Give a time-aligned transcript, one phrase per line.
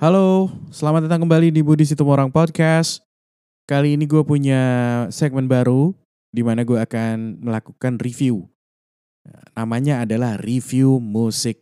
[0.00, 3.04] Halo, selamat datang kembali di Budi Situmorang Podcast.
[3.68, 4.56] Kali ini gue punya
[5.12, 5.92] segmen baru
[6.32, 8.48] di mana gue akan melakukan review.
[9.52, 11.60] Namanya adalah review musik.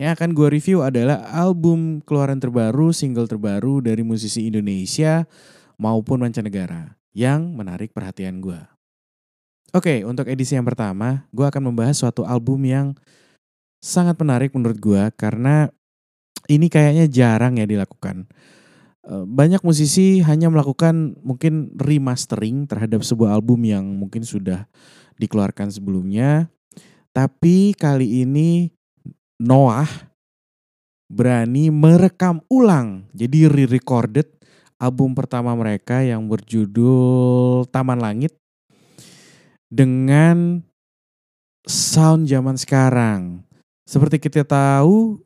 [0.00, 5.28] Yang akan gue review adalah album keluaran terbaru, single terbaru dari musisi Indonesia
[5.76, 8.64] maupun mancanegara yang menarik perhatian gue.
[9.76, 12.96] Oke, untuk edisi yang pertama, gue akan membahas suatu album yang
[13.84, 15.68] sangat menarik menurut gue karena
[16.48, 18.24] ini kayaknya jarang ya dilakukan.
[19.08, 24.68] Eh, banyak musisi hanya melakukan mungkin remastering terhadap sebuah album yang mungkin sudah
[25.16, 26.52] dikeluarkan sebelumnya.
[27.12, 28.68] Tapi kali ini
[29.40, 29.88] Noah
[31.08, 33.08] berani merekam ulang.
[33.16, 34.28] Jadi re-recorded
[34.76, 38.36] album pertama mereka yang berjudul Taman Langit
[39.72, 40.60] dengan
[41.64, 43.44] sound zaman sekarang.
[43.88, 45.16] Seperti kita tahu,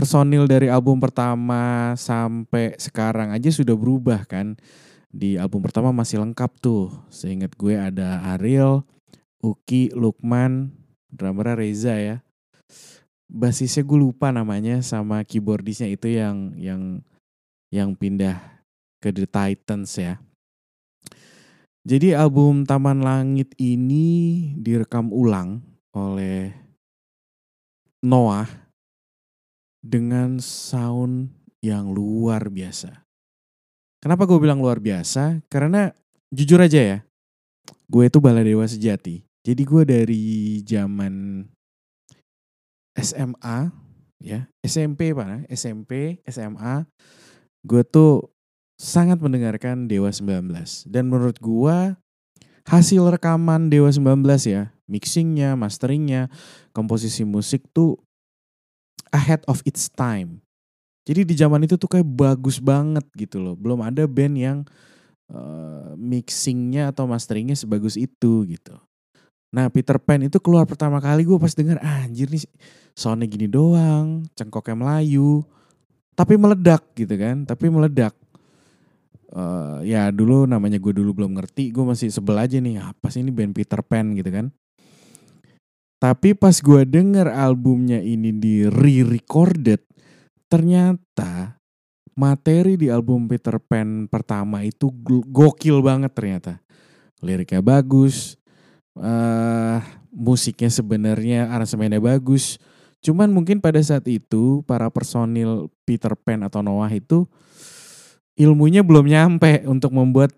[0.00, 4.56] personil dari album pertama sampai sekarang aja sudah berubah kan.
[5.12, 6.88] Di album pertama masih lengkap tuh.
[7.12, 8.80] Seingat gue ada Ariel,
[9.44, 10.72] Uki, Lukman,
[11.12, 12.16] drummernya Reza ya.
[13.28, 17.04] Basisnya gue lupa namanya sama keyboardisnya itu yang yang
[17.68, 18.40] yang pindah
[19.04, 20.16] ke The Titans ya.
[21.84, 25.60] Jadi album Taman Langit ini direkam ulang
[25.92, 26.56] oleh
[28.00, 28.69] Noah
[29.80, 31.32] dengan sound
[31.64, 33.04] yang luar biasa.
[34.00, 35.44] Kenapa gue bilang luar biasa?
[35.52, 35.92] Karena
[36.32, 36.98] jujur aja ya,
[37.88, 39.24] gue itu baladewa sejati.
[39.44, 40.24] Jadi gue dari
[40.64, 41.44] zaman
[42.96, 43.58] SMA,
[44.20, 46.84] ya SMP pak, SMP, SMA,
[47.64, 48.28] gue tuh
[48.80, 50.48] sangat mendengarkan Dewa 19.
[50.88, 52.00] Dan menurut gua
[52.64, 56.32] hasil rekaman Dewa 19 ya, mixingnya, masteringnya,
[56.72, 58.00] komposisi musik tuh
[59.10, 60.42] ahead of its time.
[61.04, 63.54] Jadi di zaman itu tuh kayak bagus banget gitu loh.
[63.58, 64.58] Belum ada band yang
[65.32, 68.74] uh, mixingnya atau masteringnya sebagus itu gitu.
[69.50, 72.46] Nah Peter Pan itu keluar pertama kali gue pas denger ah, anjir nih
[72.94, 75.42] soundnya gini doang, cengkoknya Melayu.
[76.14, 78.12] Tapi meledak gitu kan, tapi meledak
[79.34, 83.22] uh, ya dulu namanya gue dulu belum ngerti gue masih sebel aja nih apa sih
[83.22, 84.50] ini band Peter Pan gitu kan
[86.00, 89.84] tapi pas gue denger albumnya ini di re-recorded
[90.48, 91.60] ternyata
[92.16, 94.88] materi di album Peter Pan pertama itu
[95.28, 96.52] gokil banget ternyata.
[97.20, 98.40] Liriknya bagus
[98.96, 99.78] uh,
[100.10, 102.58] musiknya sebenarnya aransemennya bagus.
[103.00, 107.24] Cuman mungkin pada saat itu para personil Peter Pan atau Noah itu
[108.36, 110.32] ilmunya belum nyampe untuk membuat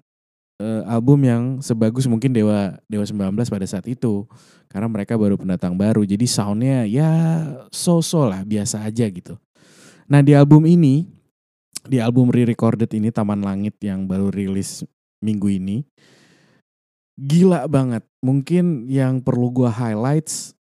[0.62, 4.30] uh, album yang sebagus mungkin Dewa Dewa 19 pada saat itu
[4.70, 7.10] karena mereka baru pendatang baru jadi soundnya ya
[7.74, 9.34] so-so lah biasa aja gitu.
[10.06, 11.10] Nah di album ini
[11.82, 14.86] di album re-recorded ini Taman Langit yang baru rilis
[15.18, 15.82] minggu ini
[17.18, 18.06] gila banget.
[18.22, 20.54] Mungkin yang perlu gue highlights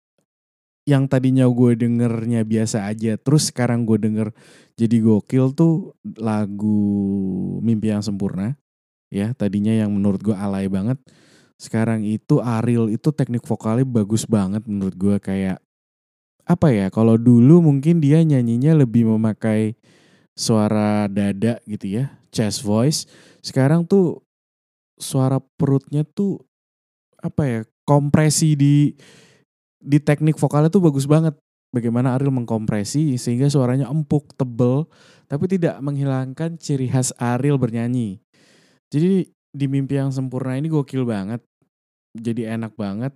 [0.87, 4.33] yang tadinya gue dengernya biasa aja, terus sekarang gue denger
[4.73, 6.81] jadi gokil tuh lagu
[7.61, 8.57] Mimpi Yang Sempurna.
[9.09, 11.01] Ya, tadinya yang menurut gue alay banget.
[11.59, 15.59] Sekarang itu Ariel itu teknik vokalnya bagus banget menurut gue kayak
[16.47, 16.87] apa ya?
[16.93, 19.75] Kalau dulu mungkin dia nyanyinya lebih memakai
[20.37, 23.09] suara dada gitu ya, chest voice.
[23.43, 24.23] Sekarang tuh
[24.95, 26.39] suara perutnya tuh
[27.19, 27.59] apa ya?
[27.83, 28.93] Kompresi di
[29.81, 31.33] di teknik vokalnya tuh bagus banget.
[31.69, 34.89] Bagaimana Ariel mengkompresi sehingga suaranya empuk, tebel,
[35.29, 38.17] tapi tidak menghilangkan ciri khas Ariel bernyanyi.
[38.89, 41.41] Jadi di mimpi yang sempurna ini gokil banget.
[42.17, 43.13] Jadi enak banget.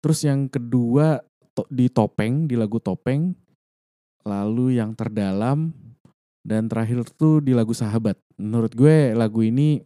[0.00, 1.20] Terus yang kedua
[1.52, 3.36] to, di topeng, di lagu topeng.
[4.24, 5.74] Lalu yang terdalam
[6.42, 8.18] dan terakhir tuh di lagu sahabat.
[8.38, 9.82] Menurut gue lagu ini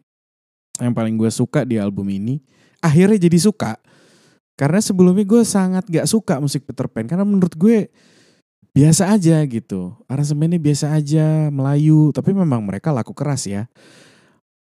[0.81, 2.41] yang paling gue suka di album ini.
[2.85, 3.81] Akhirnya jadi suka
[4.56, 7.93] karena sebelumnya gue sangat gak suka musik Peter Pan karena menurut gue
[8.73, 9.93] biasa aja gitu.
[10.09, 13.69] Aransemennya biasa aja, Melayu, tapi memang mereka laku keras ya.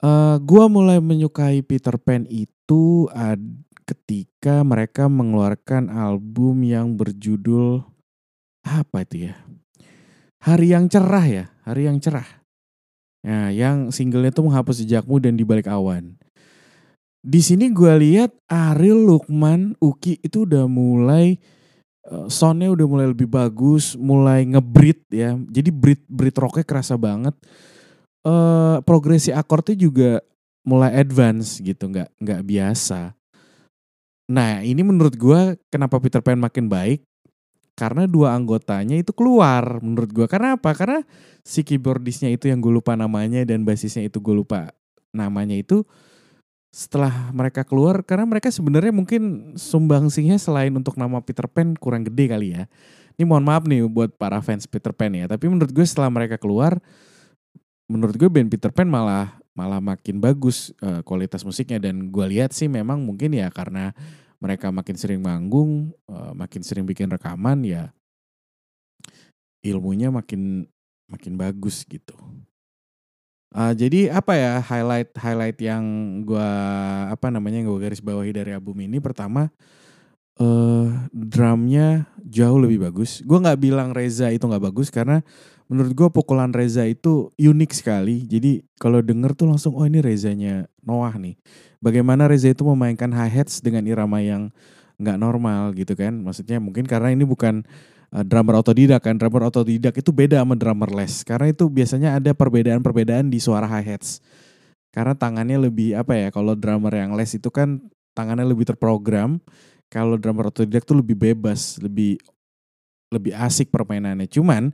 [0.02, 3.38] Uh, gue mulai menyukai Peter Pan itu ad,
[3.86, 7.86] ketika mereka mengeluarkan album yang berjudul
[8.66, 9.38] apa itu ya?
[10.42, 12.26] Hari yang cerah ya, hari yang cerah.
[13.22, 16.18] Nah, yang singlenya tuh menghapus jejakmu dan di balik awan
[17.22, 21.38] di sini gue lihat Ariel, Lukman, Uki itu udah mulai
[22.10, 25.38] uh, soundnya udah mulai lebih bagus, mulai ngebrit ya.
[25.38, 27.38] Jadi brit brit rocknya kerasa banget.
[28.22, 30.10] Uh, progresi akordnya juga
[30.62, 33.18] mulai advance gitu, nggak nggak biasa.
[34.30, 37.02] Nah ini menurut gue kenapa Peter Pan makin baik
[37.74, 40.26] karena dua anggotanya itu keluar menurut gue.
[40.30, 40.70] Karena apa?
[40.70, 41.02] Karena
[41.42, 44.70] si keyboardisnya itu yang gue lupa namanya dan basisnya itu gue lupa
[45.10, 45.82] namanya itu
[46.72, 52.32] setelah mereka keluar karena mereka sebenarnya mungkin sumbangsihnya selain untuk nama Peter Pan kurang gede
[52.32, 52.64] kali ya.
[53.20, 56.40] Ini mohon maaf nih buat para fans Peter Pan ya, tapi menurut gue setelah mereka
[56.40, 56.80] keluar
[57.92, 62.56] menurut gue band Peter Pan malah malah makin bagus uh, kualitas musiknya dan gue lihat
[62.56, 63.92] sih memang mungkin ya karena
[64.42, 67.92] mereka makin sering manggung, uh, makin sering bikin rekaman ya
[69.62, 70.66] ilmunya makin
[71.06, 72.16] makin bagus gitu.
[73.52, 75.84] Uh, jadi apa ya highlight highlight yang
[76.24, 76.50] gue
[77.12, 79.52] apa namanya gue garis bawahi dari album ini pertama
[80.40, 83.20] uh, drumnya jauh lebih bagus.
[83.22, 85.20] Gue nggak bilang Reza itu nggak bagus karena
[85.72, 88.28] menurut gue pukulan Reza itu unik sekali.
[88.28, 91.40] Jadi kalau denger tuh langsung oh ini Rezanya Noah nih.
[91.80, 94.52] Bagaimana Reza itu memainkan hi hats dengan irama yang
[95.00, 96.20] nggak normal gitu kan?
[96.20, 97.64] Maksudnya mungkin karena ini bukan
[98.12, 99.16] uh, drummer otodidak kan.
[99.16, 101.24] Drummer otodidak itu beda sama drummer les.
[101.24, 104.20] Karena itu biasanya ada perbedaan-perbedaan di suara hi-hats.
[104.92, 107.80] Karena tangannya lebih apa ya, kalau drummer yang les itu kan
[108.12, 109.40] tangannya lebih terprogram.
[109.88, 112.20] Kalau drummer otodidak tuh lebih bebas, lebih
[113.12, 114.24] lebih asik permainannya.
[114.24, 114.72] Cuman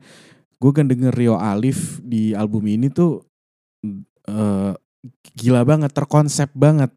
[0.58, 3.22] gue kan denger Rio Alif di album ini tuh
[4.28, 4.74] uh,
[5.38, 6.90] gila banget, terkonsep banget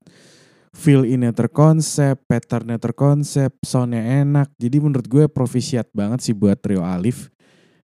[0.71, 4.51] feel ini terkonsep, patternnya terkonsep, soundnya enak.
[4.55, 7.27] Jadi menurut gue profisiat banget sih buat Trio Alif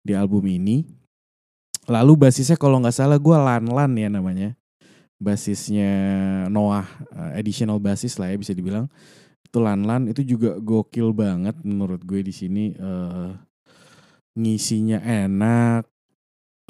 [0.01, 0.89] di album ini.
[1.89, 4.57] Lalu basisnya kalau nggak salah gue Lan Lan ya namanya.
[5.21, 5.93] Basisnya
[6.49, 8.89] Noah, uh, additional basis lah ya bisa dibilang.
[9.45, 12.73] Itu Lan Lan itu juga gokil banget menurut gue di sini.
[12.81, 13.37] Uh,
[14.39, 15.87] ngisinya enak,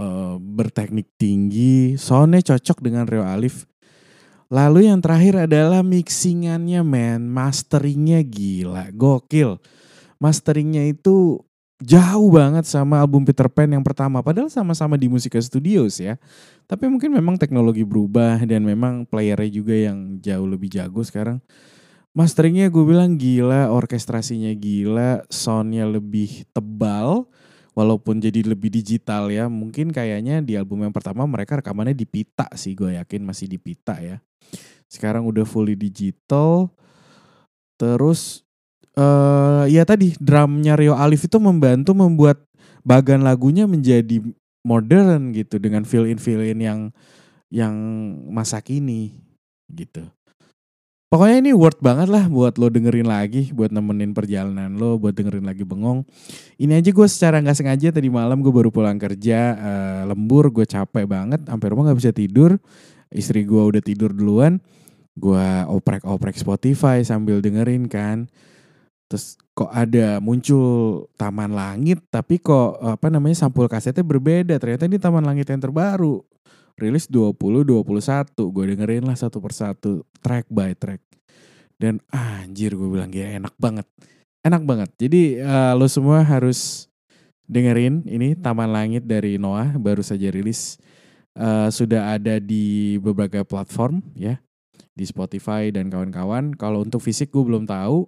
[0.00, 3.70] uh, berteknik tinggi, soundnya cocok dengan Rio Alif
[4.50, 9.62] Lalu yang terakhir adalah mixingannya men, masteringnya gila, gokil.
[10.18, 11.38] Masteringnya itu
[11.78, 14.26] jauh banget sama album Peter Pan yang pertama.
[14.26, 16.18] Padahal sama-sama di Musika Studios ya.
[16.66, 21.38] Tapi mungkin memang teknologi berubah dan memang playernya juga yang jauh lebih jago sekarang.
[22.10, 27.29] Masteringnya gue bilang gila, orkestrasinya gila, soundnya lebih tebal.
[27.80, 32.44] Walaupun jadi lebih digital ya, mungkin kayaknya di album yang pertama mereka rekamannya di pita
[32.52, 34.20] sih, gue yakin masih di pita ya.
[34.84, 36.68] Sekarang udah fully digital.
[37.80, 38.44] Terus
[39.00, 42.44] uh, ya tadi drumnya Rio Alif itu membantu membuat
[42.84, 44.20] bagan lagunya menjadi
[44.60, 46.80] modern gitu dengan fill in fill in yang
[47.48, 47.72] yang
[48.28, 49.16] masa kini
[49.72, 50.04] gitu.
[51.10, 55.42] Pokoknya ini worth banget lah buat lo dengerin lagi, buat nemenin perjalanan lo, buat dengerin
[55.42, 56.06] lagi bengong.
[56.54, 60.62] Ini aja gue secara nggak sengaja tadi malam gue baru pulang kerja, uh, lembur, gue
[60.62, 62.62] capek banget, sampai rumah nggak bisa tidur.
[63.10, 64.62] Istri gue udah tidur duluan
[65.18, 68.30] gue oprek-oprek Spotify sambil dengerin kan.
[69.10, 74.56] Terus kok ada muncul Taman Langit tapi kok apa namanya sampul kasetnya berbeda.
[74.62, 76.22] Ternyata ini Taman Langit yang terbaru
[76.80, 77.84] rilis 20 21
[78.34, 81.04] gue dengerin lah satu persatu track by track
[81.76, 83.86] dan anjir gue bilang ya enak banget
[84.40, 86.88] enak banget jadi uh, lo semua harus
[87.44, 90.80] dengerin ini Taman Langit dari Noah baru saja rilis
[91.36, 94.40] uh, sudah ada di beberapa platform ya
[95.00, 96.52] di Spotify dan kawan-kawan.
[96.52, 98.04] Kalau untuk fisik gue belum tahu.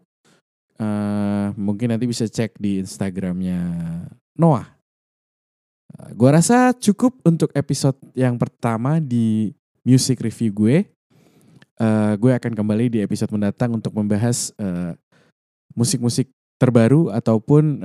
[0.83, 3.61] Uh, mungkin nanti bisa cek di Instagramnya
[4.35, 4.67] Noah.
[5.99, 10.77] Uh, gua rasa cukup untuk episode yang pertama di music review gue.
[11.83, 14.95] Uh, gue akan kembali di episode mendatang untuk membahas uh,
[15.75, 16.31] musik-musik
[16.61, 17.83] terbaru ataupun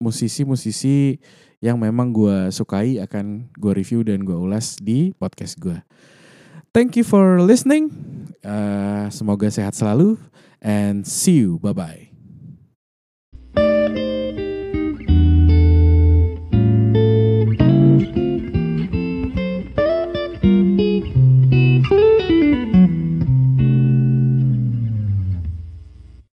[0.00, 1.20] musisi-musisi
[1.60, 5.76] yang memang gue sukai akan gue review dan gue ulas di podcast gue.
[6.72, 7.92] Thank you for listening.
[8.42, 10.18] Uh, semoga sehat selalu
[10.58, 11.60] and see you.
[11.62, 12.11] Bye bye.